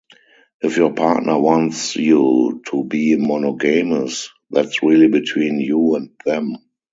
If 0.63 0.77
your 0.77 0.93
partner 0.95 1.37
wants 1.39 1.95
you 1.95 2.63
to 2.71 2.83
be 2.83 3.15
monogamous, 3.17 4.29
that’s 4.49 4.81
really 4.81 5.09
between 5.09 5.59
you 5.59 5.95
and 5.95 6.09
them. 6.25 6.57